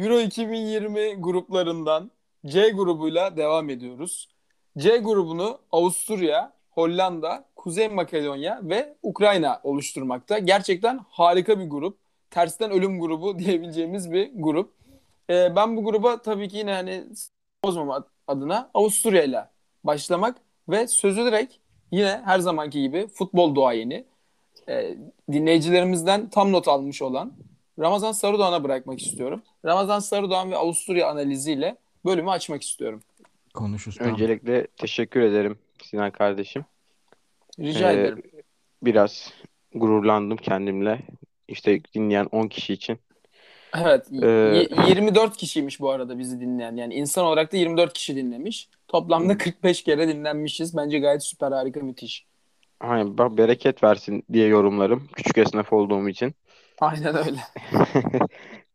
[0.00, 2.10] Euro 2020 gruplarından
[2.46, 4.28] C grubuyla devam ediyoruz.
[4.78, 10.38] C grubunu Avusturya, Hollanda, Kuzey Makedonya ve Ukrayna oluşturmakta.
[10.38, 11.98] Gerçekten harika bir grup.
[12.30, 14.72] Tersten ölüm grubu diyebileceğimiz bir grup.
[15.30, 17.04] Ee, ben bu gruba tabii ki yine hani
[17.64, 19.48] bozmamak adına Avusturya ile
[19.84, 20.36] başlamak
[20.68, 21.54] ve sözü direkt
[21.90, 24.04] yine her zamanki gibi futbol duayeni
[24.68, 24.96] e,
[25.32, 27.32] dinleyicilerimizden tam not almış olan
[27.80, 29.42] Ramazan Sarıdoğan'a bırakmak istiyorum.
[29.64, 33.02] Ramazan Sarıdoğan ve Avusturya analiziyle bölümü açmak istiyorum.
[33.54, 36.64] Konuş Öncelikle teşekkür ederim Sinan kardeşim.
[37.58, 38.22] Rica Ee, ederim.
[38.82, 39.32] Biraz
[39.74, 41.02] gururlandım kendimle.
[41.48, 42.98] İşte dinleyen 10 kişi için.
[43.74, 44.06] Evet.
[44.22, 46.76] Ee, y- 24 kişiymiş bu arada bizi dinleyen.
[46.76, 48.68] Yani insan olarak da 24 kişi dinlemiş.
[48.88, 50.76] Toplamda 45 kere dinlenmişiz.
[50.76, 52.26] Bence gayet süper harika müthiş.
[52.80, 55.08] Hani bak bereket versin diye yorumlarım.
[55.16, 56.34] Küçük esnaf olduğum için.
[56.80, 57.38] Aynen öyle.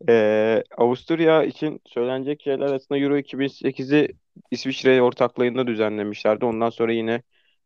[0.10, 4.10] Ee, Avusturya için söylenecek şeyler arasında Euro 2008'i
[4.52, 6.46] İsviçre ortaklığında düzenlemişlerdi.
[6.46, 7.22] Ondan sonra yine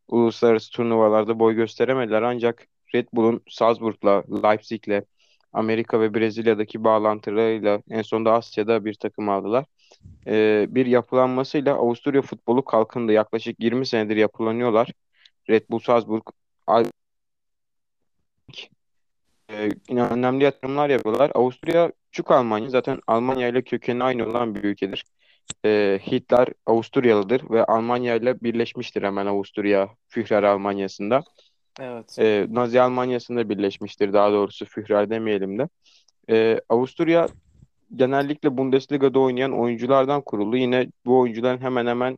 [0.08, 2.22] uluslararası turnuvalarda boy gösteremediler.
[2.22, 5.02] Ancak Red Bull'un Salzburg'la, Leipzig'le,
[5.54, 9.66] Amerika ve Brezilya'daki bağlantılarıyla en sonunda Asya'da bir takım aldılar.
[10.28, 13.12] Ee, bir yapılanmasıyla Avusturya futbolu kalkındı.
[13.12, 14.92] Yaklaşık 20 senedir yapılanıyorlar.
[15.50, 16.24] Red Bull Salzburg,
[19.50, 21.32] e, yine önemli yatırımlar yapıyorlar.
[21.36, 22.70] Avusturya küçük Almanya.
[22.70, 25.06] Zaten Almanya ile kökeni aynı olan bir ülkedir.
[25.66, 31.24] E, Hitler Avusturyalıdır ve Almanya ile birleşmiştir hemen Avusturya Führer Almanyası'nda.
[31.80, 32.20] Evet.
[32.20, 35.70] E, Nazi Almanyası'nda birleşmiştir daha doğrusu Führer demeyelim de.
[36.30, 37.28] E, Avusturya
[37.96, 40.58] genellikle Bundesliga'da oynayan oyunculardan kuruldu.
[40.58, 42.18] Yine bu oyuncuların hemen hemen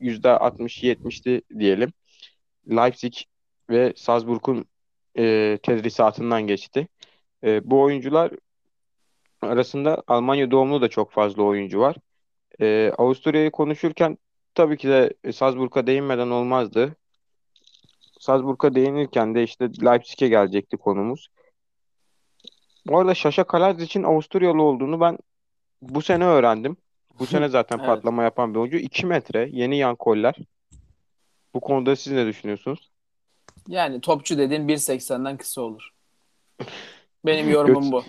[0.00, 1.92] %60-70'ti diyelim.
[2.70, 3.14] Leipzig
[3.70, 4.66] ve Salzburg'un
[5.18, 6.88] e, tedrisatından geçti.
[7.44, 8.32] E, bu oyuncular
[9.42, 11.96] arasında Almanya doğumlu da çok fazla oyuncu var.
[12.60, 14.18] E, Avusturya'yı konuşurken
[14.54, 16.96] tabii ki de Salzburg'a değinmeden olmazdı.
[18.20, 21.28] Salzburg'a değinirken de işte Leipzig'e gelecekti konumuz.
[22.86, 25.18] Bu arada Şaşa Kalaz için Avusturyalı olduğunu ben
[25.82, 26.76] bu sene öğrendim.
[27.18, 27.86] Bu sene zaten Evet.
[27.86, 28.76] patlama yapan bir oyuncu.
[28.76, 30.34] 2 metre, yeni yan koller.
[31.54, 32.91] Bu konuda siz ne düşünüyorsunuz?
[33.68, 35.92] Yani topçu dediğin 1.80'den kısa olur.
[37.26, 38.04] Benim yorumum Göt- bu.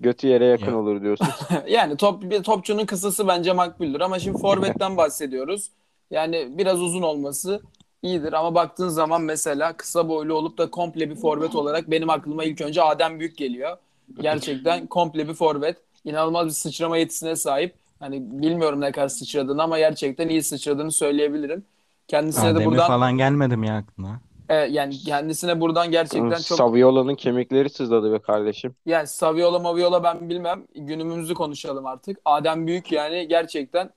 [0.00, 0.78] Götü yere yakın Ya.
[0.78, 1.26] olur diyorsun.
[1.68, 5.70] Yani top bir topçunun kısası bence makbuldür ama şimdi forvetten bahsediyoruz.
[6.10, 7.60] Yani biraz uzun olması
[8.02, 12.44] iyidir ama baktığın zaman mesela kısa boylu olup da komple bir forvet olarak benim aklıma
[12.44, 13.76] ilk önce Adem Büyük geliyor.
[14.20, 15.76] Gerçekten komple bir forvet.
[16.04, 17.74] İnanılmaz bir sıçrama yetisine sahip.
[18.00, 21.64] Hani bilmiyorum ne kadar sıçradığını ama gerçekten iyi sıçradığını söyleyebilirim.
[22.08, 24.20] Kendisine de Adem'i buradan falan gelmedi mi ya aklına?
[24.48, 28.74] E, yani kendisine buradan gerçekten çok Saviola'nın kemikleri sızladı be kardeşim.
[28.86, 30.64] Yani Saviola Maviola ben bilmem.
[30.74, 32.18] Günümüzü konuşalım artık.
[32.24, 33.90] Adem Büyük yani gerçekten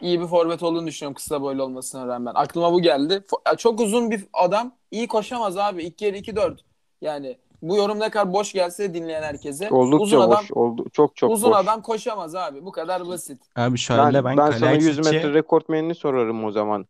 [0.00, 2.32] iyi bir forvet olduğunu düşünüyorum kısa boylu olmasına rağmen.
[2.34, 3.24] Aklıma bu geldi.
[3.58, 4.72] Çok uzun bir adam.
[4.90, 5.82] iyi koşamaz abi.
[5.82, 6.64] 2 kere 2 4.
[7.00, 9.70] Yani bu yorum ne kadar boş gelse de dinleyen herkese.
[9.70, 10.52] Oldukça uzun adam boş.
[10.52, 11.58] Oldu, çok çok uzun boş.
[11.58, 12.64] adam koşamaz abi.
[12.64, 13.42] Bu kadar basit.
[13.56, 16.86] Abi şöyle Ben, ben, ben sana 100 Kalaysic'i- metre rekortmenini sorarım o zaman.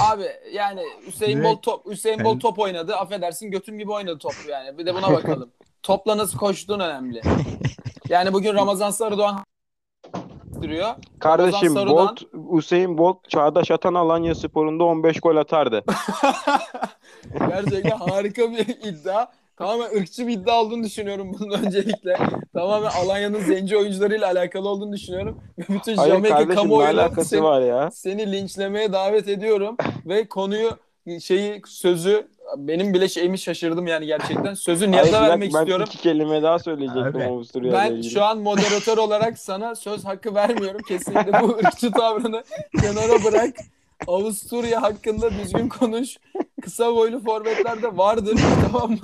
[0.00, 2.96] Abi yani Hüseyin Bolt top Hüseyin Bolt top oynadı.
[2.96, 4.78] Affedersin götüm gibi oynadı top yani.
[4.78, 5.50] Bir de buna bakalım.
[5.82, 7.22] Topla nasıl koştuğun önemli.
[8.08, 9.44] Yani bugün Ramazan Sarıdoğan
[10.62, 10.94] duruyor.
[11.18, 12.22] Kardeşim Sarı'dan- Bolt,
[12.56, 15.84] Hüseyin Bolt Çağdaş Atan Alanya Spor'unda 15 gol atardı.
[17.48, 19.26] Gerçekten harika bir iddia.
[19.56, 22.16] Tamamen ırkçı bir iddia olduğunu düşünüyorum bunun öncelikle.
[22.54, 25.40] Tamamen Alanya'nın zenci oyuncularıyla alakalı olduğunu düşünüyorum.
[25.58, 27.90] Ve bütün Hayır Jamaika kamuoyuna alakası seni, var ya?
[27.90, 29.76] seni linçlemeye davet ediyorum.
[30.06, 30.70] Ve konuyu
[31.20, 34.54] şeyi sözü benim bile şeyimi şaşırdım yani gerçekten.
[34.54, 35.84] Sözü Hayır, Nihat'a bir vermek ben istiyorum.
[35.88, 38.10] iki kelime daha söyleyecektim Abi, Avusturya'yla Ben ilgili.
[38.10, 40.80] şu an moderatör olarak sana söz hakkı vermiyorum.
[40.88, 42.44] Kesinlikle bu ırkçı tavrını
[42.80, 43.54] kenara bırak.
[44.06, 46.16] Avusturya hakkında düzgün konuş.
[46.62, 48.38] Kısa boylu forvetler de vardır
[48.72, 48.98] tamam mı?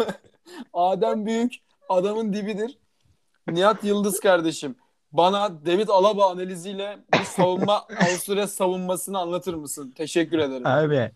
[0.73, 1.55] Adem Büyük
[1.89, 2.79] adamın dibidir.
[3.49, 4.77] Nihat Yıldız kardeşim.
[5.13, 9.93] Bana David Alaba analiziyle bir savunma Avusturya savunmasını anlatır mısın?
[9.97, 10.67] Teşekkür ederim.
[10.67, 11.11] Abi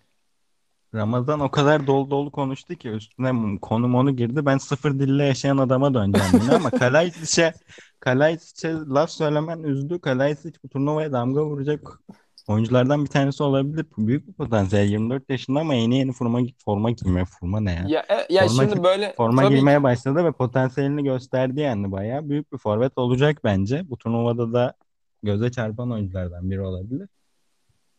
[0.95, 4.47] Ramazan o kadar dolu dolu konuştu ki üstüne konu monu girdi.
[4.47, 7.53] Ben sıfır dille yaşayan adama döneceğim yine ama Kalaysic'e
[8.01, 10.01] Kalaysic'e laf söylemen üzdü.
[10.01, 12.01] Kalajdzic bu turnuvaya damga vuracak
[12.49, 13.87] oyunculardan bir tanesi olabilir.
[13.99, 14.89] Büyük bir potansiyel.
[14.89, 17.25] 24 yaşında ama yeni yeni forma forma giyme.
[17.25, 17.85] Forma ne ya?
[17.89, 22.29] Ya, e, ya Forma- şimdi böyle Forma tabii giymeye başladı ve potansiyelini gösterdi yani bayağı.
[22.29, 23.91] Büyük bir forvet olacak bence.
[23.91, 24.75] Bu turnuvada da
[25.23, 27.09] göze çarpan oyunculardan biri olabilir.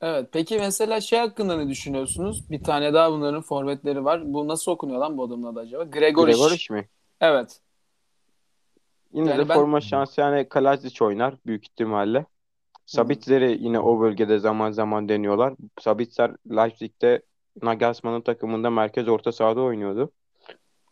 [0.01, 0.29] Evet.
[0.31, 2.49] Peki mesela şey hakkında ne düşünüyorsunuz?
[2.51, 4.33] Bir tane daha bunların forvetleri var.
[4.33, 5.83] Bu nasıl okunuyor lan bu adamın adı acaba?
[5.83, 6.33] Gregoric.
[6.37, 6.87] Gregoric mi?
[7.21, 7.59] Evet.
[9.13, 12.25] Yine Yani de ben- forma şansı yani Kalajic oynar büyük ihtimalle.
[12.85, 15.53] Sabitzer'i yine o bölgede zaman zaman deniyorlar.
[15.79, 17.21] Sabitzer Leipzig'te
[17.61, 20.11] Nagelsmann'ın takımında merkez orta sahada oynuyordu.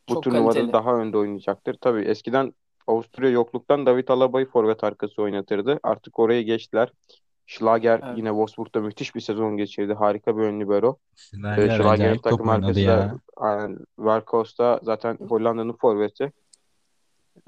[0.10, 0.74] Bu Çok turnuvada kaliteli.
[0.74, 1.78] daha önde oynayacaktır.
[1.82, 2.54] Tabii eskiden
[2.88, 5.80] Avusturya yokluktan David Alaba'yı forvet arkası oynatırdı.
[5.84, 6.92] Artık oraya geçtiler.
[7.46, 8.18] Schlager Evet.
[8.18, 9.94] yine Wolfsburg'da müthiş bir sezon geçirdi.
[9.94, 10.98] Harika bir ön libero.
[11.16, 13.16] Schlager Schlager'in takım arkası da
[14.60, 16.32] da zaten Hollanda'nın forveti.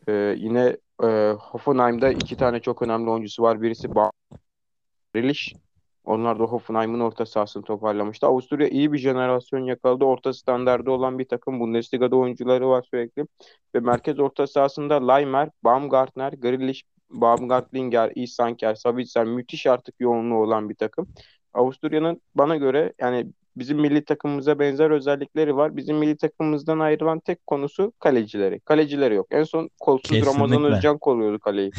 [0.08, 3.62] Ee, yine e, Hoffenheim'da iki tane çok önemli oyuncusu var.
[3.62, 4.12] Birisi ba
[5.14, 5.54] Grealish.
[6.06, 8.28] Onlar da Hoffenheim'ın orta sahasını toparlamıştı.
[8.28, 10.06] Avusturya iyi bir jenerasyon yakaladı.
[10.06, 11.60] Orta standardı olan bir takım.
[11.60, 13.26] Bundesliga'da oyuncuları var sürekli.
[13.76, 20.76] Ve merkez orta sahasında Laimer, Baumgartner, Grealish, Baumgartlinger, Isanker, Sabitzer müthiş artık yoğunluğu olan bir
[20.76, 21.08] takım.
[21.54, 23.28] Avusturya'nın bana göre yani
[23.58, 25.78] bizim milli takımımıza benzer özellikleri var.
[25.78, 28.60] Bizim milli takımımızdan ayrılan tek konusu kalecileri.
[28.60, 29.28] Kalecileri yok.
[29.32, 30.34] En son kolsuz Kesinlikle.
[30.34, 31.72] Ramazan Özcan koruyordu kaleyi.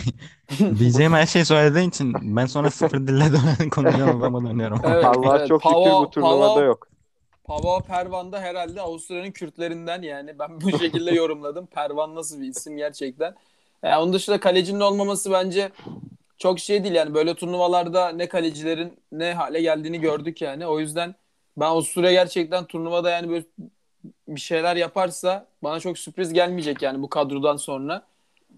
[0.78, 4.80] Diyeceğim her şeyi söylediğin için ben sonra sıfır dille dönen adama dönüyorum.
[4.84, 5.48] Evet, Allah'a evet.
[5.48, 6.88] çok şükür Pavo- bu turnuvada Pavo- yok.
[7.44, 10.38] Pavo Pervan da herhalde Avusturya'nın Kürtlerinden yani.
[10.38, 11.66] Ben bu şekilde yorumladım.
[11.66, 13.34] Pervan nasıl bir isim gerçekten.
[13.82, 15.70] Yani onun dışında kalecinin olmaması bence
[16.38, 17.14] çok şey değil yani.
[17.14, 20.66] Böyle turnuvalarda ne kalecilerin ne hale geldiğini gördük yani.
[20.66, 21.14] O yüzden
[21.56, 23.44] ben Avusturya gerçekten turnuvada yani böyle
[24.28, 28.06] bir şeyler yaparsa bana çok sürpriz gelmeyecek yani bu kadrodan sonra.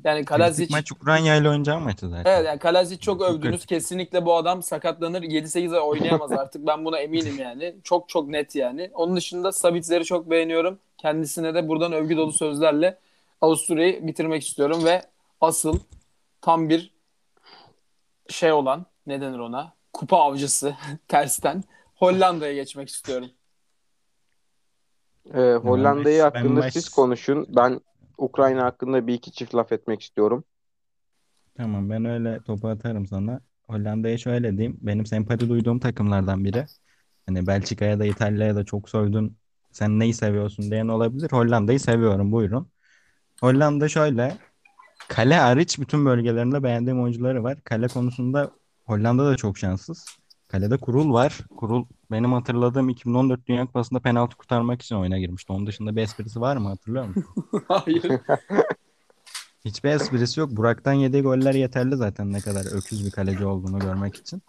[0.05, 2.33] Yani Kalazic maç Ukrayna ile oynayacağı maçı zaten.
[2.33, 3.67] Evet yani Kalazic çok övdünüz.
[3.67, 5.23] Kesinlikle bu adam sakatlanır.
[5.23, 6.67] 7-8 ay oynayamaz artık.
[6.67, 7.75] Ben buna eminim yani.
[7.85, 8.91] Çok çok net yani.
[8.95, 10.79] Onun dışında Sabitzer'i çok beğeniyorum.
[10.99, 12.99] Kendisine de buradan övgü dolu sözlerle
[13.41, 15.03] Avusturya'yı bitirmek istiyorum ve
[15.41, 15.79] asıl
[16.41, 16.91] tam bir
[18.29, 19.73] şey olan ne denir ona?
[19.93, 20.75] Kupa avcısı
[21.09, 21.65] tersten
[21.97, 23.31] Hollanda'ya geçmek istiyorum.
[25.35, 27.47] Ee, Hollanda'yı ben hakkında baş- siz konuşun.
[27.57, 27.81] Ben
[28.19, 30.45] Ukrayna hakkında bir iki çift laf etmek istiyorum.
[31.57, 33.41] Tamam ben öyle topu atarım sana.
[33.69, 34.77] Hollanda'ya şöyle diyeyim.
[34.81, 36.67] Benim sempati duyduğum takımlardan biri.
[37.27, 39.37] Hani Belçika'ya da İtalya'ya da çok sövdün.
[39.73, 41.33] Sen neyi seviyorsun diyen olabilir.
[41.33, 42.69] Hollanda'yı seviyorum buyurun.
[43.41, 44.37] Hollanda şöyle.
[45.09, 47.59] Kale hariç bütün bölgelerinde beğendiğim oyuncuları var.
[47.65, 48.51] Kale konusunda
[48.85, 50.07] Hollanda da çok şanssız.
[50.57, 51.39] Kalede Kurul var.
[51.57, 55.53] Kurul benim hatırladığım 2014 Dünya Kupası'nda penaltı kurtarmak için oyuna girmişti.
[55.53, 57.25] Onun dışında bir esprisi var mı hatırlıyor musun?
[57.69, 58.03] Hayır.
[59.65, 60.51] Hiçbir esprisi yok.
[60.51, 64.43] Burak'tan yediği goller yeterli zaten ne kadar öküz bir kaleci olduğunu görmek için.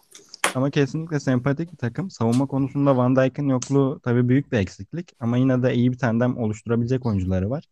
[0.56, 2.10] Ama kesinlikle sempatik bir takım.
[2.12, 5.12] Savunma konusunda Van Dijk'in yokluğu tabii büyük bir eksiklik.
[5.20, 7.64] Ama yine de iyi bir tandem oluşturabilecek oyuncuları var.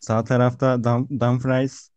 [0.00, 1.90] Sağ tarafta Dum- Dumfries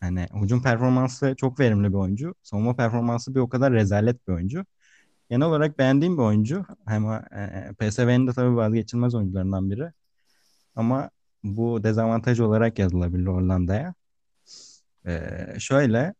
[0.00, 2.34] hani hücum performansı çok verimli bir oyuncu.
[2.42, 4.64] Savunma performansı bir o kadar rezalet bir oyuncu.
[5.30, 6.64] Genel olarak beğendiğim bir oyuncu.
[6.86, 9.92] Ama e, PSV'nin de tabii vazgeçilmez oyuncularından biri.
[10.76, 11.10] Ama
[11.44, 13.94] bu dezavantaj olarak yazılabilir Hollanda'ya.
[15.06, 16.14] Ee, şöyle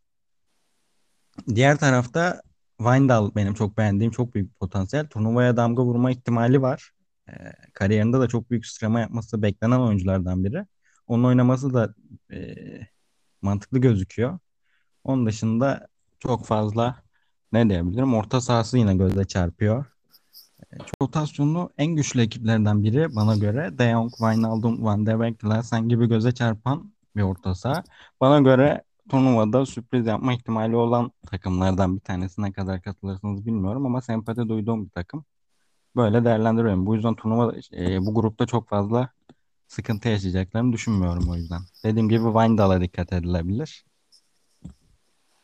[1.55, 2.43] diğer tarafta
[2.79, 5.07] Wijndal benim çok beğendiğim çok büyük potansiyel.
[5.09, 6.91] Turnuvaya damga vurma ihtimali var.
[7.29, 7.33] Ee,
[7.75, 10.67] kariyerinde de çok büyük sıçrama yapması beklenen oyunculardan biri.
[11.06, 11.95] Onun oynaması da
[12.33, 12.55] e,
[13.43, 14.39] mantıklı gözüküyor.
[15.05, 17.03] Onun dışında çok fazla
[17.52, 18.14] ne diyebilirim?
[18.14, 19.85] Orta sahası yine göze çarpıyor.
[20.73, 23.79] E, rotasyonu en güçlü ekiplerden biri bana göre.
[23.79, 27.82] De Jong, Wijnaldum, Van de Beek, Klaassen gibi göze çarpan bir orta saha.
[28.20, 32.43] Bana göre turnuvada sürpriz yapma ihtimali olan takımlardan bir tanesi.
[32.43, 35.25] Ne kadar katılırsınız bilmiyorum ama sempati duyduğum bir takım.
[35.96, 36.86] Böyle değerlendiriyorum.
[36.86, 39.10] Bu yüzden turnuva e, bu grupta çok fazla
[39.69, 41.60] sıkıntı yaşayacaklarını düşünmüyorum o yüzden.
[41.84, 43.84] Dediğim gibi Wijndal'a dikkat edilebilir.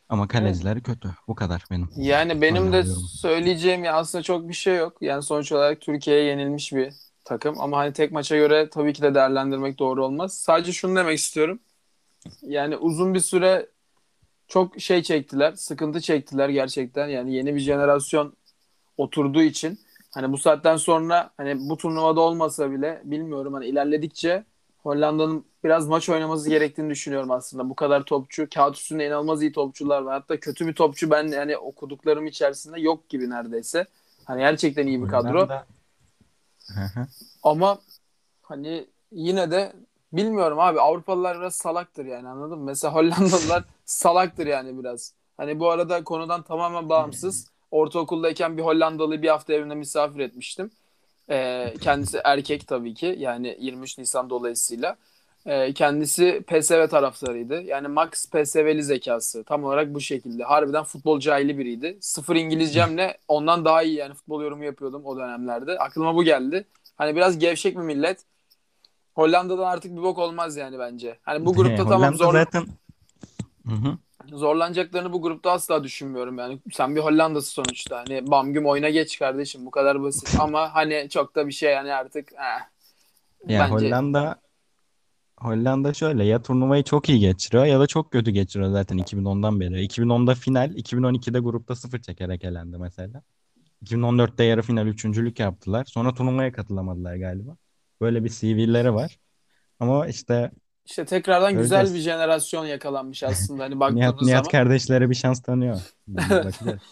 [0.09, 1.11] Ama kalecileri kötü.
[1.29, 1.89] Bu kadar benim.
[1.97, 2.85] Yani benim de
[3.21, 4.97] söyleyeceğim ya aslında çok bir şey yok.
[5.01, 6.93] Yani sonuç olarak Türkiye'ye yenilmiş bir
[7.25, 10.35] takım ama hani tek maça göre tabii ki de değerlendirmek doğru olmaz.
[10.35, 11.59] Sadece şunu demek istiyorum.
[12.43, 13.67] Yani uzun bir süre
[14.49, 17.09] çok şey çektiler, sıkıntı çektiler gerçekten.
[17.09, 18.37] Yani yeni bir jenerasyon
[18.97, 19.79] oturduğu için
[20.15, 24.45] hani bu saatten sonra hani bu turnuvada olmasa bile bilmiyorum hani ilerledikçe
[24.87, 27.71] Hollanda'nın biraz maç oynaması gerektiğini düşünüyorum aslında.
[27.71, 30.14] Bu kadar topçu, kağıt üstünde inanılmaz iyi topçular var.
[30.14, 33.87] Hatta kötü bir topçu ben yani okuduklarım içerisinde yok gibi neredeyse.
[34.25, 35.49] Hani gerçekten iyi bir kadro.
[37.43, 37.78] Ama
[38.43, 39.73] hani yine de
[40.12, 42.64] bilmiyorum abi Avrupalılar biraz salaktır yani anladın mı?
[42.64, 45.12] Mesela Hollandalılar salaktır yani biraz.
[45.37, 47.50] Hani bu arada konudan tamamen bağımsız.
[47.71, 50.71] Ortaokuldayken bir Hollandalı bir hafta evine misafir etmiştim.
[51.30, 54.97] Ee, kendisi erkek tabii ki yani 23 Nisan dolayısıyla.
[55.47, 57.62] Ee, kendisi PSV taraftarıydı.
[57.62, 59.45] Yani max PSV'li zekası.
[59.45, 60.45] Tam olarak bu şekilde.
[60.45, 61.99] Harbiden futbol cahili biriydi.
[62.00, 65.78] Sıfır İngilizcemle ondan daha iyi yani futbol yorumu yapıyordum o dönemlerde.
[65.78, 66.64] Aklıma bu geldi.
[66.97, 68.18] Hani biraz gevşek bir millet.
[69.14, 71.18] Hollanda'dan artık bir bok olmaz yani bence.
[71.23, 72.33] Hani bu grupta tamam Hollanda zor.
[72.33, 72.66] zaten
[73.66, 73.99] Hı hı.
[74.33, 76.59] Zorlanacaklarını bu grupta asla düşünmüyorum yani.
[76.73, 77.99] Sen bir Hollanda'sı sonuçta.
[77.99, 79.66] Hani bam güm oyuna geç kardeşim.
[79.66, 80.40] Bu kadar basit.
[80.40, 82.76] Ama hani çok da bir şey yani artık eh.
[83.49, 84.40] Ya Bence Hollanda
[85.38, 89.87] Hollanda şöyle ya turnuvayı çok iyi geçiriyor ya da çok kötü geçiriyor zaten 2010'dan beri.
[89.87, 93.23] 2010'da final, 2012'de grupta sıfır çekerek elendi mesela.
[93.85, 95.85] 2014'te yarı final üçüncülük yaptılar.
[95.85, 97.56] Sonra turnuvaya katılamadılar galiba.
[98.00, 99.18] Böyle bir CV'leri var.
[99.80, 100.50] Ama işte
[100.87, 101.95] işte tekrardan güzel göreceğiz.
[101.95, 104.50] bir jenerasyon yakalanmış aslında hani Nihat, baktığımız Nihat zaman.
[104.50, 105.81] kardeşlere bir şans tanıyor.
[106.09, 106.83] Bakacağız.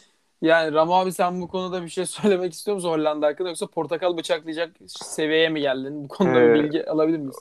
[0.43, 4.17] Yani Ramo abi sen bu konuda bir şey söylemek istiyor musun Hollanda hakkında yoksa portakal
[4.17, 6.05] bıçaklayacak seviyeye mi geldin?
[6.05, 7.37] Bu konuda bir Ee, bilgi alabilir miyiz?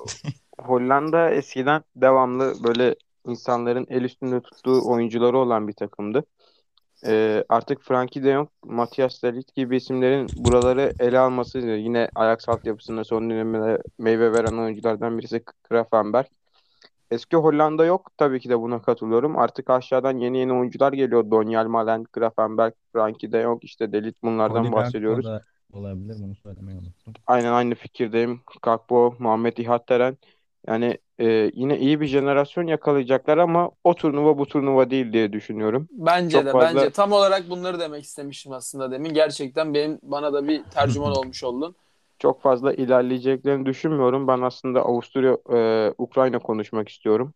[0.60, 2.96] Hollanda eskiden devamlı böyle
[3.28, 6.24] insanların el üstünde tuttuğu oyuncuları olan bir takımdı.
[7.08, 12.50] Ee, artık Frankie de Jong, Matthias de Ligt gibi isimlerin buraları ele alması yine Ajax
[12.50, 16.30] altyapısında son dönemde meyve veren oyunculardan birisi Gravenberch.
[17.12, 18.12] Eski Hollanda yok.
[18.18, 19.38] Tabii ki de buna katılıyorum.
[19.38, 21.32] Artık aşağıdan yeni yeni oyuncular geliyor.
[21.32, 25.26] Donyal Malen, Gravenberch, Frankie de Jong, işte De Ligt bunlardan Gakpo bahsediyoruz.
[25.26, 25.42] da
[25.74, 27.14] olabilir bunu söylemeyi unuttum.
[27.28, 28.42] Aynen aynı fikirdeyim.
[28.62, 30.18] Gakpo, Muhammed İhattaren.
[30.68, 35.88] Yani e, yine iyi bir jenerasyon yakalayacaklar ama o turnuva bu turnuva değil diye düşünüyorum.
[35.92, 39.14] Bence Çok de fazla bence tam olarak bunları demek istemiştim aslında demin.
[39.14, 41.76] Gerçekten benim bana da bir tercüman olmuş oldun.
[42.24, 44.28] Çok fazla ilerleyeceklerini düşünmüyorum.
[44.28, 47.34] Ben aslında Avusturya, e, Ukrayna konuşmak istiyorum.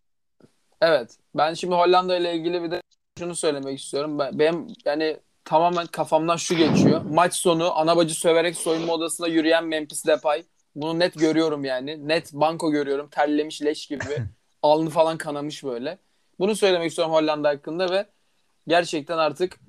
[0.81, 1.17] Evet.
[1.35, 2.81] Ben şimdi Hollanda ile ilgili bir de
[3.19, 4.19] şunu söylemek istiyorum.
[4.19, 7.01] Ben, benim yani tamamen kafamdan şu geçiyor.
[7.01, 10.43] Maç sonu ana bacı söverek soyunma odasına yürüyen Memphis Depay.
[10.75, 12.07] Bunu net görüyorum yani.
[12.07, 13.09] Net banko görüyorum.
[13.09, 14.23] Terlemiş leş gibi.
[14.63, 15.97] Alnı falan kanamış böyle.
[16.39, 18.05] Bunu söylemek istiyorum Hollanda hakkında ve
[18.67, 19.59] gerçekten artık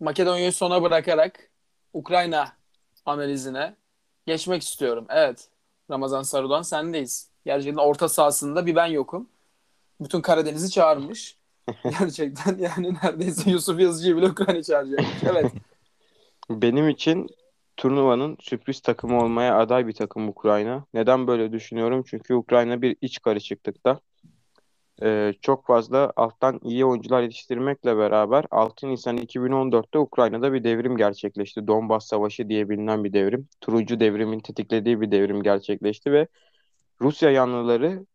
[0.00, 1.50] Makedonya'yı sona bırakarak
[1.92, 2.48] Ukrayna
[3.06, 3.81] analizine
[4.26, 5.06] geçmek istiyorum.
[5.08, 5.48] Evet.
[5.90, 7.30] Ramazan Sarudan sendeyiz.
[7.44, 9.28] Gerçekten orta sahasında bir ben yokum.
[10.00, 11.36] Bütün Karadeniz'i çağırmış.
[12.00, 15.22] Gerçekten yani neredeyse Yusuf Yazıcı'yı bile Ukrayna çağıracakmış.
[15.22, 15.52] Evet.
[16.50, 17.28] Benim için
[17.76, 20.84] turnuvanın sürpriz takımı olmaya aday bir takım Ukrayna.
[20.94, 22.04] Neden böyle düşünüyorum?
[22.06, 24.00] Çünkü Ukrayna bir iç karışıklıkta.
[25.02, 31.66] Ee, çok fazla alttan iyi oyuncular yetiştirmekle beraber 6 Nisan 2014'te Ukrayna'da bir devrim gerçekleşti.
[31.66, 33.48] Donbas Savaşı diye bilinen bir devrim.
[33.60, 36.26] Turuncu devrimin tetiklediği bir devrim gerçekleşti ve
[37.00, 38.06] Rusya yanlıları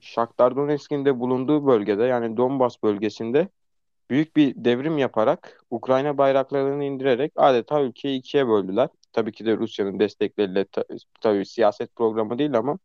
[0.00, 3.48] Shakhtar Donetsk'in de bulunduğu bölgede yani Donbas bölgesinde
[4.10, 8.88] büyük bir devrim yaparak Ukrayna bayraklarını indirerek adeta ülkeyi ikiye böldüler.
[9.12, 10.84] Tabii ki de Rusya'nın destekleriyle ta-
[11.20, 12.78] tabii siyaset programı değil ama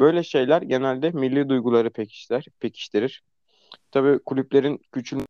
[0.00, 2.48] böyle şeyler genelde milli duyguları pekiştirir.
[2.60, 3.22] pekiştirir.
[3.90, 5.28] Tabii kulüplerin küçülmesi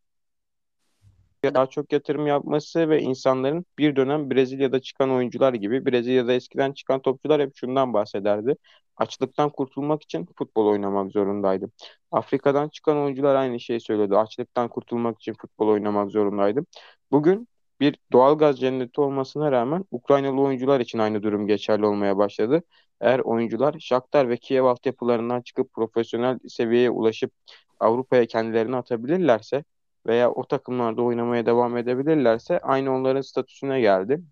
[1.44, 7.02] daha çok yatırım yapması ve insanların bir dönem Brezilya'da çıkan oyuncular gibi Brezilya'da eskiden çıkan
[7.02, 8.56] topçular hep şundan bahsederdi.
[8.96, 11.72] Açlıktan kurtulmak için futbol oynamak zorundaydım.
[12.10, 14.16] Afrika'dan çıkan oyuncular aynı şeyi söylüyordu.
[14.18, 16.66] Açlıktan kurtulmak için futbol oynamak zorundaydım.
[17.10, 17.48] Bugün
[17.80, 22.62] bir doğalgaz cenneti olmasına rağmen Ukraynalı oyuncular için aynı durum geçerli olmaya başladı.
[23.00, 27.32] Eğer oyuncular Shakhtar ve Kiev altyapılarından çıkıp profesyonel seviyeye ulaşıp
[27.80, 29.64] Avrupa'ya kendilerini atabilirlerse
[30.06, 34.23] veya o takımlarda oynamaya devam edebilirlerse aynı onların statüsüne geldi.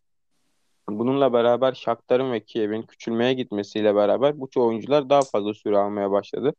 [0.89, 6.55] Bununla beraber Shakhtar'ın ve Kiev'in küçülmeye gitmesiyle beraber bu oyuncular daha fazla süre almaya başladı.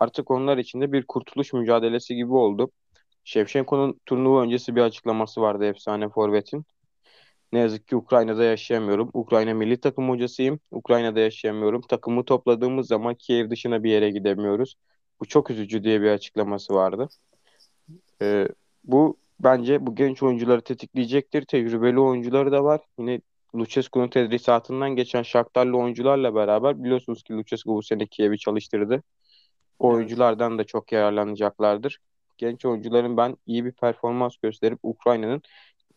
[0.00, 2.70] Artık onlar için de bir kurtuluş mücadelesi gibi oldu.
[3.28, 6.64] Shevchenko'nun turnuva öncesi bir açıklaması vardı efsane forvetin.
[7.52, 9.10] Ne yazık ki Ukrayna'da yaşayamıyorum.
[9.12, 10.60] Ukrayna milli takım hocasıyım.
[10.70, 11.82] Ukrayna'da yaşayamıyorum.
[11.82, 14.74] Takımı topladığımız zaman Kiev dışına bir yere gidemiyoruz.
[15.20, 17.08] Bu çok üzücü diye bir açıklaması vardı.
[18.22, 18.48] Ee,
[18.84, 21.42] bu bence bu genç oyuncuları tetikleyecektir.
[21.42, 22.80] Tecrübeli oyuncuları da var.
[22.98, 23.20] Yine
[23.54, 29.02] Lucescu'nun tedrisatından geçen Shakhtarlı oyuncularla beraber biliyorsunuz ki Lucescu bu sene Kiev'i çalıştırdı.
[29.78, 31.98] O oyunculardan da çok yararlanacaklardır.
[32.38, 35.42] Genç oyuncuların ben iyi bir performans gösterip Ukrayna'nın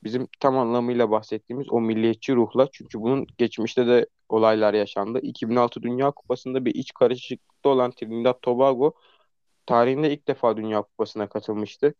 [0.03, 5.19] bizim tam anlamıyla bahsettiğimiz o milliyetçi ruhla çünkü bunun geçmişte de olaylar yaşandı.
[5.21, 8.93] 2006 Dünya Kupası'nda bir iç karışıklıkta olan Trinidad Tobago
[9.65, 11.93] tarihinde ilk defa Dünya Kupası'na katılmıştı.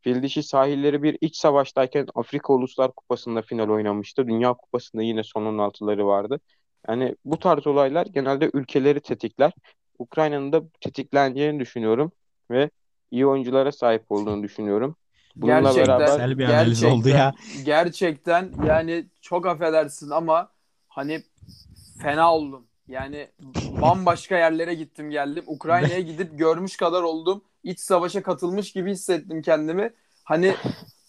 [0.00, 4.28] Fil dişi sahilleri bir iç savaştayken Afrika Uluslar Kupası'nda final oynamıştı.
[4.28, 6.40] Dünya Kupası'nda yine son 16'ları vardı.
[6.88, 9.52] Yani bu tarz olaylar genelde ülkeleri tetikler.
[9.98, 12.12] Ukrayna'nın da tetikleneceğini düşünüyorum
[12.50, 12.70] ve
[13.10, 14.96] iyi oyunculara sahip olduğunu düşünüyorum.
[15.36, 17.34] Bununla Gerçekten, beraber Güzel bir analiz oldu ya.
[17.64, 20.48] gerçekten yani çok affedersin ama
[20.88, 21.22] hani
[22.02, 22.66] fena oldum.
[22.88, 23.28] Yani
[23.82, 25.44] bambaşka yerlere gittim geldim.
[25.46, 27.42] Ukrayna'ya gidip görmüş kadar oldum.
[27.64, 29.92] İç savaşa katılmış gibi hissettim kendimi.
[30.24, 30.54] Hani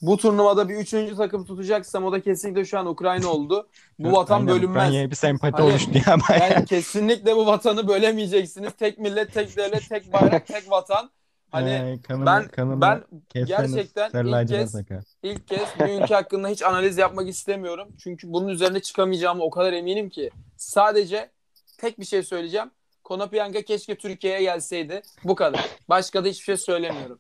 [0.02, 3.70] bu turnuvada bir üçüncü takım tutacaksam o da kesinlikle şu an Ukrayna oldu.
[4.00, 4.70] Bu vatan Aynen, bölünmez.
[4.72, 6.52] Ukrayna'ya bir sempati Hani- oluştu ya bayağı.
[6.52, 8.74] Yani kesinlikle bu vatanı bölemeyeceksiniz.
[8.74, 11.10] Tek millet, tek devlet, tek bayrak, tek vatan.
[11.52, 13.04] Hani Ee, kanımı, ben kanımı ben
[13.34, 14.76] gerçekten ilk kez
[15.24, 17.88] ilk kez ülke hakkında hiç analiz yapmak istemiyorum.
[18.04, 20.30] Çünkü bunun üzerine çıkamayacağımı o kadar eminim ki.
[20.58, 21.30] Sadece
[21.78, 22.72] tek bir şey söyleyeceğim.
[23.04, 25.02] Konoplyanka keşke Türkiye'ye gelseydi.
[25.24, 25.66] Bu kadar.
[25.90, 27.20] Başka da hiçbir şey söylemiyorum.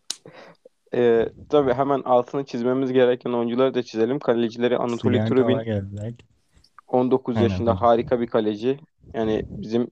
[0.93, 4.19] Ee, tabii hemen altını çizmemiz gereken oyuncuları da çizelim.
[4.19, 6.25] Kalecileri Anatoly Trubin gelecek.
[6.87, 8.79] 19 Aynen, yaşında harika bir kaleci.
[9.13, 9.87] Yani bizim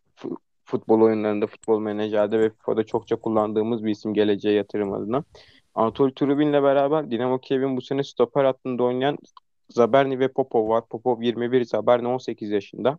[0.67, 5.23] futbol oyunlarında, futbol menajerde ve FIFA'da çokça kullandığımız bir isim geleceğe yatırım adına.
[5.75, 9.17] Anatoly Trubin'le beraber Dinamo Kiev'in bu sene stoper hattında oynayan
[9.69, 10.87] Zaberni ve Popov var.
[10.89, 12.97] Popov 21, Zaberni 18 yaşında.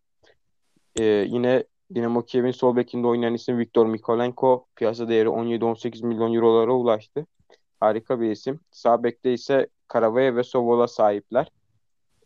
[0.99, 4.67] Ee, yine Dinamo Kiev'in sol bekinde oynayan isim Viktor Mikolenko.
[4.77, 7.27] Piyasa değeri 17-18 milyon eurolara ulaştı.
[7.81, 8.61] Harika bir isim.
[8.71, 11.53] Sağ bekte ise Karavaya ve Sovola sahipler.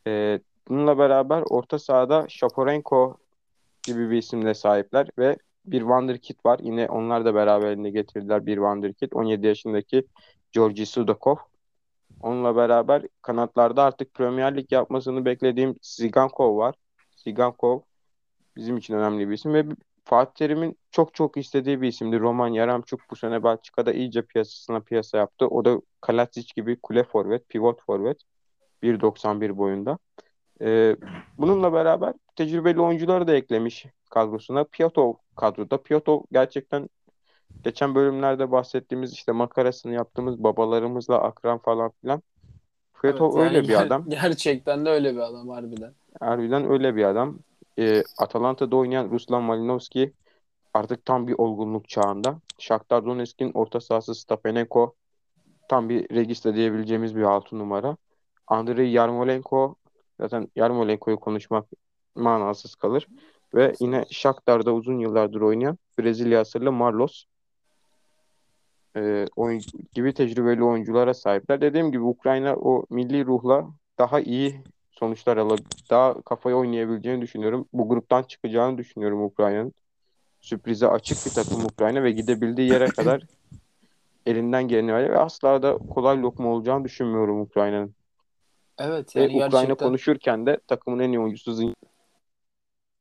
[0.06, 3.16] Ee, bununla beraber orta sahada Shaporenko
[3.82, 5.36] gibi bir isimle sahipler ve
[5.66, 6.60] bir Wonderkid var.
[6.62, 9.12] Yine onlar da beraberinde getirdiler bir Wonderkid.
[9.12, 10.06] 17 yaşındaki
[10.52, 11.36] Georgi Sudakov.
[12.20, 16.74] Onunla beraber kanatlarda artık Premier Lig yapmasını beklediğim Zigankov var.
[17.16, 17.80] Zigankov
[18.56, 19.64] bizim için önemli bir isim ve
[20.04, 22.20] Fatih Terim'in çok çok istediği bir isimdi.
[22.20, 25.46] Roman Yaramçuk bu sene Belçika'da iyice piyasasına piyasa yaptı.
[25.46, 28.22] O da Kalacic gibi kule forvet, pivot forvet.
[28.82, 29.98] 1.91 boyunda.
[30.62, 30.97] Ee,
[31.38, 34.64] bununla beraber tecrübeli oyuncuları da eklemiş kadrosuna.
[34.64, 35.83] Piatov kadroda.
[35.83, 36.88] Piatov gerçekten
[37.64, 42.23] geçen bölümlerde bahsettiğimiz işte makarasını yaptığımız babalarımızla akran falan filan.
[43.02, 44.04] Piatov Evet, yani öyle bir adam.
[44.09, 45.92] Gerçekten de öyle bir adam harbiden.
[46.21, 47.38] Harbiden öyle bir adam.
[47.78, 50.12] Ee, Atalanta'da oynayan Ruslan Malinovski
[50.75, 52.38] artık tam bir olgunluk çağında.
[52.59, 54.95] Shakhtar Donetsk'in orta sahası Stapenenko
[55.69, 57.97] tam bir regista diyebileceğimiz bir altı numara.
[58.47, 59.76] Andrei Yarmolenko
[60.22, 61.66] zaten Yarmolenko'yu konuşmak
[62.14, 63.06] manasız kalır.
[63.54, 67.24] Ve yine Shakhtar'da uzun yıllardır oynayan Brezilya asıllı Marlos
[68.96, 71.61] e, oyuncu, gibi tecrübeli oyunculara sahipler.
[71.61, 77.68] Dediğim gibi Ukrayna o milli ruhla daha iyi sonuçlar alıp daha kafaya oynayabileceğini düşünüyorum.
[77.72, 79.72] Bu gruptan çıkacağını düşünüyorum Ukrayna'nın.
[80.40, 83.22] Sürprize açık bir takım Ukrayna ve gidebildiği yere kadar
[84.26, 87.94] elinden geleni veriyor ve asla da kolay lokma olacağını düşünmüyorum Ukrayna'nın.
[88.78, 91.74] Evet Ve yani Ukrayna gerçekten konuşurken de takımın en iyi oyuncusu Zinchenko.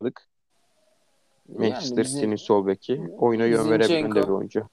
[0.01, 3.01] yani Manchester bizim City'nin sol beki.
[3.17, 4.63] Oyuna yön verebilen de bir oyuncu.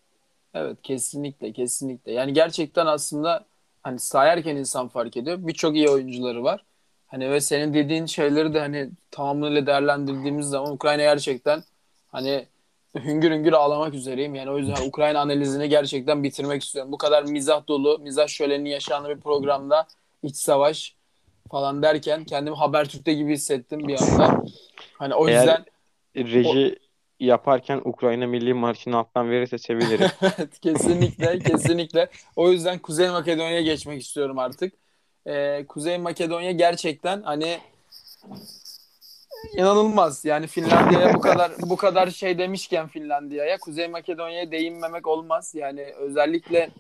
[0.55, 2.13] evet kesinlikle kesinlikle.
[2.13, 3.45] Yani gerçekten aslında
[3.83, 5.39] hani sayarken insan fark ediyor.
[5.41, 6.65] Birçok iyi oyuncuları var.
[7.07, 11.63] Hani ve senin dediğin şeyleri de hani tamamıyla değerlendirdiğimiz zaman Ukrayna gerçekten
[12.09, 12.47] hani
[12.95, 14.35] hüngür hüngür ağlamak üzereyim.
[14.35, 16.93] Yani o yüzden Ukrayna analizini gerçekten bitirmek istiyorum.
[16.93, 19.87] Bu kadar mizah dolu, mizah şöleni yaşandığı bir programda
[20.23, 20.97] iç savaş
[21.51, 24.45] falan derken kendimi Habertürk'te gibi hissettim bir anda.
[24.93, 25.65] Hani o Eğer yüzden
[26.17, 26.79] reji
[27.21, 30.09] yaparken Ukrayna Milli Marşı'nı alttan verirse sevinirim.
[30.63, 32.09] Kesinlikle, kesinlikle.
[32.37, 34.75] O yüzden Kuzey Makedonya'ya geçmek istiyorum artık.
[35.27, 37.59] Ee, Kuzey Makedonya gerçekten hani
[39.57, 40.25] inanılmaz.
[40.25, 45.55] Yani Finlandiya'ya bu kadar bu kadar şey demişken Finlandiya'ya Kuzey Makedonya'ya değinmemek olmaz.
[45.55, 46.71] Yani özellikle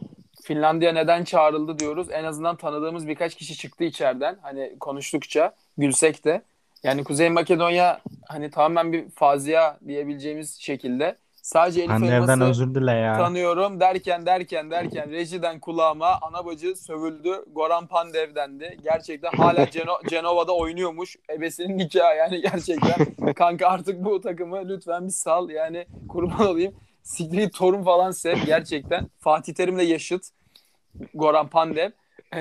[0.48, 2.06] Finlandiya neden çağrıldı diyoruz.
[2.11, 4.38] En azından tanıdığımız birkaç kişi çıktı içeriden.
[4.42, 6.42] Hani konuştukça gülsek de.
[6.82, 11.16] Yani Kuzey Makedonya hani tamamen bir fazia diyebileceğimiz şekilde.
[11.42, 13.16] Sadece Elif Elmas'ı özür dile ya.
[13.16, 17.44] tanıyorum derken derken derken rejiden kulağıma ana bacı sövüldü.
[17.52, 18.78] Goran Pandev dendi.
[18.84, 21.16] Gerçekten hala Geno- Cenova'da oynuyormuş.
[21.30, 23.32] Ebesinin nikahı yani gerçekten.
[23.34, 25.50] Kanka artık bu takımı lütfen bir sal.
[25.50, 26.74] Yani kurban olayım.
[27.02, 29.11] Siktir git torun falan sev gerçekten.
[29.18, 30.38] Fatih Terim'le yaşıt.
[31.14, 31.90] Goran Pandev.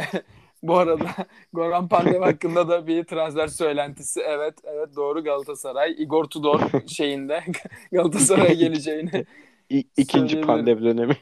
[0.64, 1.06] Bu arada
[1.54, 4.22] Goran Pandev hakkında da bir transfer söylentisi.
[4.22, 5.96] Evet, evet doğru Galatasaray.
[5.98, 7.44] Igor Tudor şeyinde
[7.92, 9.26] Galatasaray'a geleceğini
[9.70, 10.42] İ- ikinci.
[10.42, 11.14] Pandev dönemi.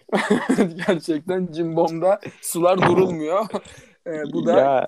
[0.87, 3.45] Gerçekten Cimbom'da sular durulmuyor.
[4.07, 4.87] Ee, bu da Ya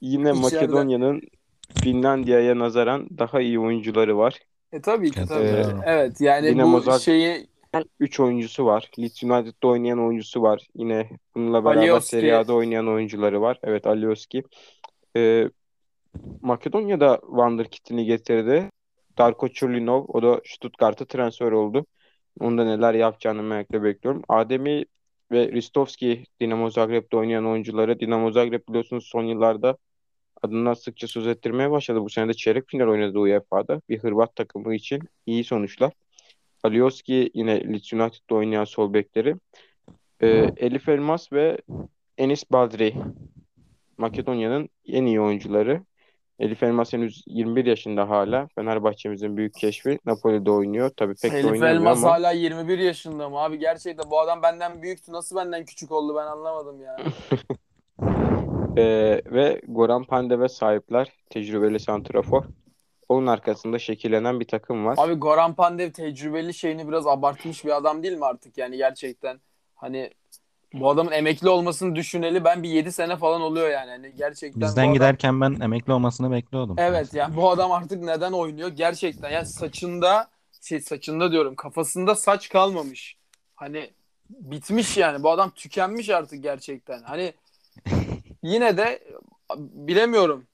[0.00, 0.40] yine içeride.
[0.40, 1.20] Makedonya'nın
[1.82, 4.38] Finlandiya'ya nazaran daha iyi oyuncuları var.
[4.72, 5.44] e, tabii ki tabii.
[5.44, 7.46] Ee, evet yani bu Zagreb- şeyi
[8.00, 8.90] 3 oyuncusu var.
[8.98, 10.66] Leeds United'da oynayan oyuncusu var.
[10.74, 12.08] Yine bununla beraber Alioski.
[12.08, 13.58] Serie A'da oynayan oyuncuları var.
[13.62, 14.42] Evet Alioski.
[15.16, 15.50] Ee,
[16.40, 18.70] Makedonya'da Wonderkid'ini getirdi.
[19.18, 20.04] Darko Churlinov.
[20.08, 21.86] O da Stuttgart'a transfer oldu.
[22.40, 24.22] Onda neler yapacağını merakla bekliyorum.
[24.28, 24.84] Ademi
[25.32, 28.00] ve Ristovski Dinamo Zagreb'de oynayan oyuncuları.
[28.00, 29.76] Dinamo Zagreb biliyorsunuz son yıllarda
[30.42, 32.00] adından sıkça söz ettirmeye başladı.
[32.00, 33.80] Bu sene de çeyrek final oynadı UEFA'da.
[33.88, 35.92] Bir Hırvat takımı için iyi sonuçlar.
[36.62, 39.36] Alioski yine Leeds United'da oynayan sol bekleri.
[40.20, 41.58] Ee, Elif Elmas ve
[42.18, 42.94] Enis Badri
[43.98, 45.82] Makedonya'nın en iyi oyuncuları.
[46.38, 48.48] Elif Elmas henüz 21 yaşında hala.
[48.54, 49.98] Fenerbahçe'mizin büyük keşfi.
[50.06, 50.90] Napoli'de oynuyor.
[50.96, 53.58] Tabii pek Elif Elmas ama hala 21 yaşında mı abi?
[53.58, 55.12] Gerçekten bu adam benden büyüktü.
[55.12, 56.96] Nasıl benden küçük oldu ben anlamadım ya.
[58.76, 61.12] Ee, ve Goran Pandev'e sahipler.
[61.30, 62.44] Tecrübeli santrafor.
[63.12, 64.96] Onun arkasında şekillenen bir takım var.
[64.98, 68.58] Abi Goran Pandev tecrübeli şeyini biraz abartmış bir adam değil mi artık?
[68.58, 69.40] Yani gerçekten
[69.74, 70.10] hani
[70.74, 73.90] bu adamın emekli olmasını düşüneli ben bir 7 sene falan oluyor yani.
[73.90, 76.76] Hani gerçekten Bizden adam- giderken ben emekli olmasını bekliyordum.
[76.78, 79.30] Evet yani bu adam artık neden oynuyor gerçekten.
[79.30, 80.28] Yani saçında
[80.60, 83.16] şey saçında diyorum kafasında saç kalmamış.
[83.54, 83.90] Hani
[84.30, 87.02] bitmiş yani bu adam tükenmiş artık gerçekten.
[87.02, 87.32] Hani
[88.42, 89.02] yine de
[89.58, 90.44] bilemiyorum.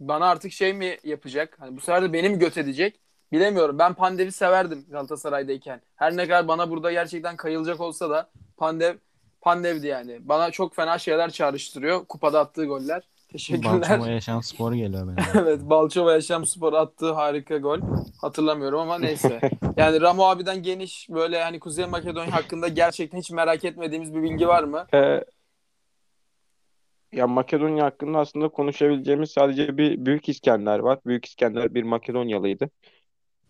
[0.00, 1.56] Bana artık şey mi yapacak?
[1.60, 3.00] Hani bu sefer de beni mi göt edecek?
[3.32, 3.78] Bilemiyorum.
[3.78, 5.80] Ben Pandev'i severdim Galatasaray'dayken.
[5.96, 8.94] Her ne kadar bana burada gerçekten kayılacak olsa da Pandev
[9.40, 10.18] Pandev'di yani.
[10.20, 12.04] Bana çok fena şeyler çağrıştırıyor.
[12.06, 13.02] Kupada attığı goller.
[13.32, 13.80] Teşekkürler.
[13.80, 15.16] Balçova Yaşam Spor geliyor benim.
[15.46, 17.80] Evet Balçova Yaşam Spor attığı harika gol.
[18.20, 19.40] Hatırlamıyorum ama neyse.
[19.76, 24.48] Yani Ramo abiden geniş böyle hani Kuzey Makedonya hakkında gerçekten hiç merak etmediğimiz bir bilgi
[24.48, 24.86] var mı?
[24.94, 25.24] Ee,
[27.12, 30.98] ya Makedonya hakkında aslında konuşabileceğimiz sadece bir Büyük İskender var.
[31.06, 32.70] Büyük İskender bir Makedonyalıydı.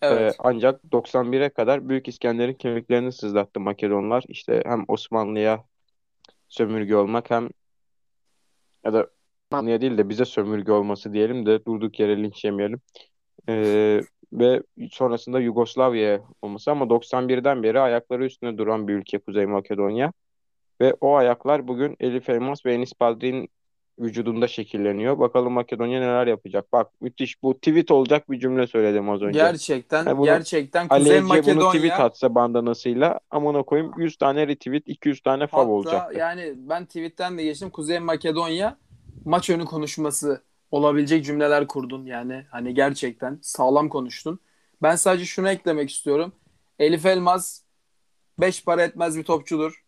[0.03, 0.35] Evet.
[0.35, 4.25] Ee, ancak 91'e kadar Büyük İskender'in kemiklerini sızlattı Makedonlar.
[4.29, 5.65] İşte hem Osmanlı'ya
[6.49, 7.49] sömürge olmak hem
[8.85, 9.11] ya da
[9.51, 12.81] Osmanlı'ya değil de bize sömürge olması diyelim de durduk yere linç yemeyelim.
[13.49, 14.01] Ee,
[14.33, 20.13] ve sonrasında Yugoslavya'ya olması ama 91'den beri ayakları üstünde duran bir ülke Kuzey Makedonya.
[20.81, 23.49] Ve o ayaklar bugün Elif Elmas ve Enis Badri'nin
[23.99, 25.19] vücudunda şekilleniyor.
[25.19, 26.73] Bakalım Makedonya neler yapacak.
[26.73, 29.39] Bak müthiş bu tweet olacak bir cümle söyledim az önce.
[29.39, 34.49] Gerçekten bunu gerçekten Kuzey Ali Ece bunu tweet Makedonya atsa bandanasıyla amına koyayım 100 tane
[34.49, 36.19] retweet 200 tane fav hatta olacaktı.
[36.19, 38.77] yani ben tweetten de geçtim Kuzey Makedonya
[39.25, 44.41] maç önü konuşması olabilecek cümleler kurdun yani hani gerçekten sağlam konuştun.
[44.83, 46.33] Ben sadece şunu eklemek istiyorum.
[46.79, 47.61] Elif Elmas
[48.39, 49.85] beş para etmez bir topçudur.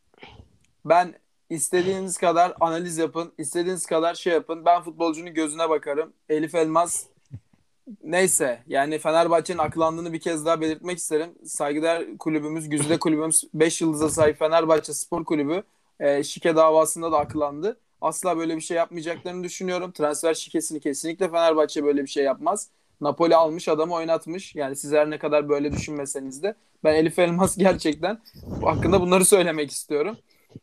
[0.84, 1.14] Ben
[1.50, 4.64] istediğiniz kadar analiz yapın, istediğiniz kadar şey yapın.
[4.64, 6.12] Ben futbolcunun gözüne bakarım.
[6.28, 7.04] Elif Elmas
[8.02, 11.30] neyse yani Fenerbahçe'nin aklandığını bir kez daha belirtmek isterim.
[11.44, 15.62] Saygıdeğer kulübümüz, güzide kulübümüz 5 yıldıza sahip Fenerbahçe Spor Kulübü
[16.00, 17.76] e, şike davasında da aklandı.
[18.00, 19.92] Asla böyle bir şey yapmayacaklarını düşünüyorum.
[19.92, 22.68] Transfer şikesini kesinlikle Fenerbahçe böyle bir şey yapmaz.
[23.00, 24.54] Napoli almış adamı oynatmış.
[24.54, 28.18] Yani siz her ne kadar böyle düşünmeseniz de ben Elif Elmas gerçekten
[28.64, 30.16] hakkında bunları söylemek istiyorum.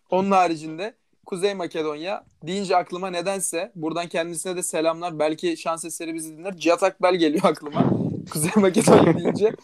[0.10, 0.94] Onun haricinde
[1.26, 5.20] Kuzey Makedonya deyince aklıma nedense buradan kendisine de selamlar.
[5.20, 6.58] Belki şans eseri bizi dinler.
[6.58, 7.90] Cihat Akbel geliyor aklıma.
[8.32, 9.56] Kuzey Makedonya deyince.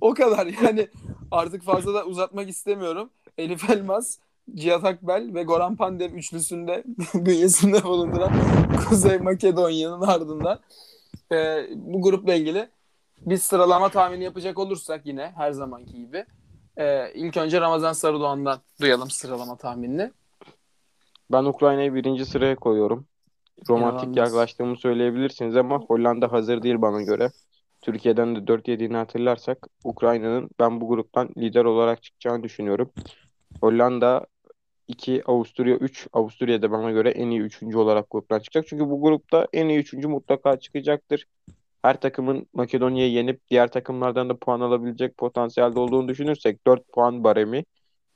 [0.00, 0.88] O kadar yani
[1.30, 3.10] artık fazla da uzatmak istemiyorum.
[3.38, 4.18] Elif Elmas,
[4.54, 8.32] Cihat Akbel ve Goran Pandev üçlüsünde bünyesinde bulunduran
[8.88, 10.60] Kuzey Makedonya'nın ardından
[11.32, 12.68] e, bu grupla ilgili
[13.26, 16.24] bir sıralama tahmini yapacak olursak yine her zamanki gibi
[16.76, 20.10] e, ilk önce Ramazan Sarıdoğan'dan duyalım sıralama tahminini.
[21.32, 23.06] Ben Ukrayna'yı birinci sıraya koyuyorum.
[23.68, 24.32] Romantik Yalnız.
[24.32, 27.30] yaklaştığımı söyleyebilirsiniz ama Hollanda hazır değil bana göre.
[27.82, 32.90] Türkiye'den de 4 yediğini hatırlarsak Ukrayna'nın ben bu gruptan lider olarak çıkacağını düşünüyorum.
[33.60, 34.26] Hollanda
[34.88, 36.06] 2, Avusturya 3.
[36.12, 38.66] Avusturya da bana göre en iyi üçüncü olarak gruptan çıkacak.
[38.68, 41.26] Çünkü bu grupta en iyi üçüncü mutlaka çıkacaktır.
[41.84, 47.64] Her takımın Makedonya'yı yenip diğer takımlardan da puan alabilecek potansiyelde olduğunu düşünürsek 4 puan baremi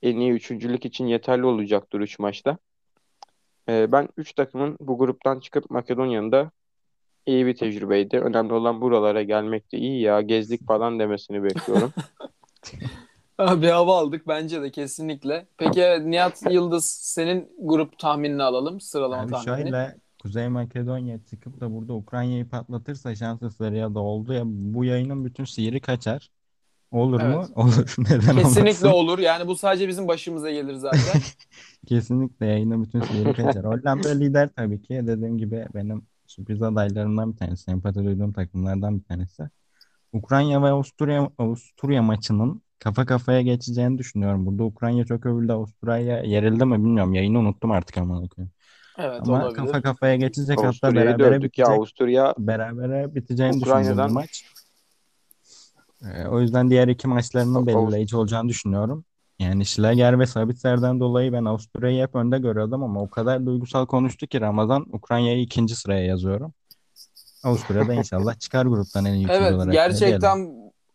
[0.02, 2.58] en iyi üçüncülük için yeterli olacaktır 3 maçta.
[3.68, 6.50] Ee, ben 3 takımın bu gruptan çıkıp Makedonya'nın da
[7.26, 8.18] iyi bir tecrübeydi.
[8.18, 9.76] Önemli olan buralara gelmekti.
[9.76, 11.92] İyi ya gezdik falan demesini bekliyorum.
[13.62, 15.46] Bir hava aldık bence de kesinlikle.
[15.58, 18.80] Peki Nihat Yıldız senin grup tahminini alalım.
[18.80, 19.70] Sıralama Abi tahminini.
[19.70, 24.84] şöyle Kuzey Makedonya çıkıp da burada Ukrayna'yı patlatırsa şans eseri ya da oldu ya bu
[24.84, 26.30] yayının bütün sihiri kaçar.
[26.90, 27.44] Olur mu?
[27.46, 27.56] Evet.
[27.56, 27.94] Olur.
[27.98, 28.88] Neden Kesinlikle olmasın?
[28.88, 29.18] olur.
[29.18, 31.20] Yani bu sadece bizim başımıza gelir zaten.
[31.86, 33.64] Kesinlikle yayının bütün sihiri kaçar.
[33.64, 35.02] Hollanda lider tabii ki.
[35.06, 37.62] Dediğim gibi benim sürpriz adaylarımdan bir tanesi.
[37.62, 39.42] Sempati duyduğum takımlardan bir tanesi.
[40.12, 44.46] Ukrayna ve Avusturya, Avusturya maçının kafa kafaya geçeceğini düşünüyorum.
[44.46, 45.52] Burada Ukrayna çok övüldü.
[45.52, 47.14] Avusturya yerildi mi bilmiyorum.
[47.14, 48.52] Yayını unuttum artık ama koyayım.
[48.98, 49.54] Evet Ama olabilir.
[49.56, 51.68] kafa kafaya geçecek hatta berabere dövdük ya bitecek.
[51.68, 54.44] Avusturya Berabere biteceğini Ukrayna'dan- düşünüyorum maç.
[56.04, 59.04] Ee, o yüzden diğer iki maçlarının belirleyici olacağını düşünüyorum.
[59.38, 64.26] Yani Schlager ve Sabitser'den dolayı ben Avusturya'yı hep önde görüyordum ama o kadar duygusal konuştu
[64.26, 66.52] ki Ramazan Ukrayna'yı ikinci sıraya yazıyorum.
[67.44, 69.72] Avusturya da inşallah çıkar gruptan en iyi Evet olarak.
[69.72, 70.38] Gerçekten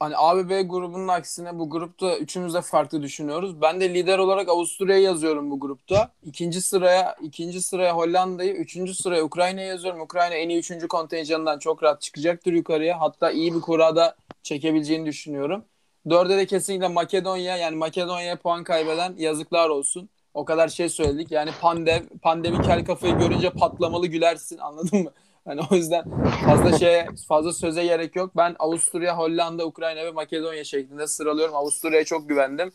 [0.04, 3.62] hani A B grubunun aksine bu grupta üçümüz de farklı düşünüyoruz.
[3.62, 6.12] Ben de lider olarak Avusturya'yı yazıyorum bu grupta.
[6.24, 10.02] İkinci sıraya ikinci sıraya Hollanda'yı, üçüncü sıraya Ukrayna'yı yazıyorum.
[10.02, 13.02] Ukrayna en iyi üçüncü kontenjanından çok rahat çıkacaktır yukarıya.
[13.02, 15.66] Hatta iyi bir kurada çekebileceğini düşünüyorum.
[16.10, 20.10] Dörde de kesinlikle Makedonya yani Makedonya'ya puan kaybeden yazıklar olsun.
[20.34, 21.32] O kadar şey söyledik.
[21.32, 25.12] Yani Pandev, Pandev'in kel kafayı görünce patlamalı gülersin anladın mı?
[25.46, 26.04] Hani o yüzden
[26.46, 28.32] fazla şeye fazla söze gerek yok.
[28.38, 31.56] Ben Avusturya, Hollanda, Ukrayna ve Makedonya şeklinde sıralıyorum.
[31.56, 32.72] Avusturya'ya çok güvendim.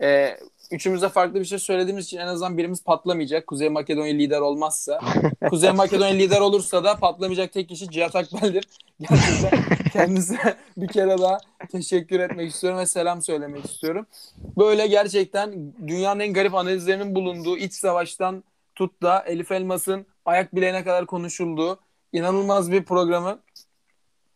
[0.00, 0.36] Ee,
[0.70, 3.46] üçümüz de farklı bir şey söylediğimiz için en azından birimiz patlamayacak.
[3.46, 5.00] Kuzey Makedonya lider olmazsa.
[5.50, 8.64] Kuzey Makedonya lider olursa da patlamayacak tek kişi Cihat Akbel'dir.
[9.00, 11.38] Gerçekten kendisine bir kere daha
[11.72, 14.06] teşekkür etmek istiyorum ve selam söylemek istiyorum.
[14.58, 20.84] Böyle gerçekten dünyanın en garip analizlerinin bulunduğu iç savaştan tut da Elif Elmas'ın ayak bileğine
[20.84, 21.78] kadar konuşulduğu
[22.12, 23.38] inanılmaz bir programı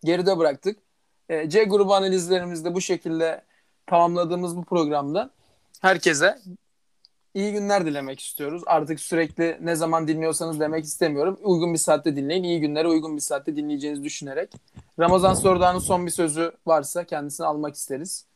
[0.05, 0.79] geride bıraktık.
[1.29, 3.43] E, C grubu analizlerimizi de bu şekilde
[3.87, 5.31] tamamladığımız bu programda
[5.81, 6.39] herkese
[7.35, 8.63] iyi günler dilemek istiyoruz.
[8.67, 11.39] Artık sürekli ne zaman dinliyorsanız demek istemiyorum.
[11.43, 12.45] Uygun bir saatte dinleyin.
[12.45, 14.53] İyi günlere uygun bir saatte dinleyeceğinizi düşünerek.
[14.99, 18.27] Ramazan Sordağ'ın son bir sözü varsa kendisini almak isteriz.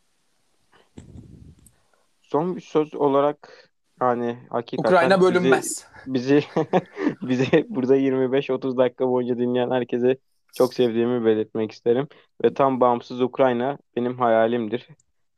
[2.23, 3.71] Son bir söz olarak
[4.07, 5.87] hani hakikaten Ukrayna bizi, bölünmez.
[6.07, 6.45] bizi
[7.23, 10.17] bizi burada 25-30 dakika boyunca dinleyen herkese
[10.55, 12.09] çok sevdiğimi belirtmek isterim.
[12.45, 14.89] Ve tam bağımsız Ukrayna benim hayalimdir.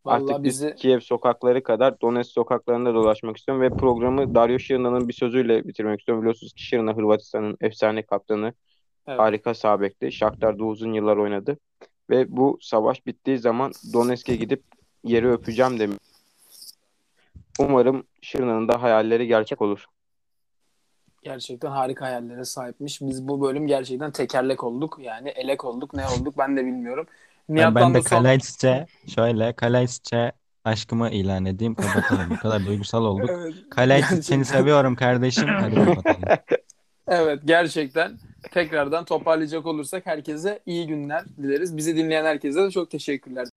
[0.04, 5.08] Vallahi Artık biz bizi Kiev sokakları kadar Donetsk sokaklarında dolaşmak istiyorum ve programı Dario Şirina'nın
[5.08, 6.22] bir sözüyle bitirmek istiyorum.
[6.22, 8.52] Biliyorsunuz ki Şirina Hırvatistan'ın efsane kaptanı,
[9.06, 9.18] Evet.
[9.20, 10.12] harika sağ bekti.
[10.12, 11.58] Shakhtar'da uzun yıllar oynadı.
[12.10, 14.62] Ve bu savaş bittiği zaman Donetsk'e gidip
[15.04, 15.98] yeri öpeceğim demiş.
[17.58, 19.86] Umarım Şirina'nın da hayalleri gerçek olur.
[21.22, 23.00] gerçekten harika hayallere sahipmiş.
[23.00, 24.98] Biz bu bölüm gerçekten tekerlek olduk.
[25.02, 25.94] Yani elek olduk.
[25.94, 27.06] Ne olduk ben de bilmiyorum.
[27.48, 28.86] Ben, Nihat'tan ben de son...
[29.14, 30.32] Şöyle Kalajdzic'e
[30.64, 32.30] aşkımı ilan edeyim kapatalım.
[32.30, 33.30] Bu kadar duygusal olduk.
[33.78, 35.48] Evet, seni seviyorum kardeşim.
[35.48, 36.22] Hadi kapatalım.
[37.08, 38.18] Evet gerçekten
[38.50, 41.76] tekrardan toparlayacak olursak herkese iyi günler dileriz.
[41.76, 43.48] Bizi dinleyen herkese de çok teşekkürler.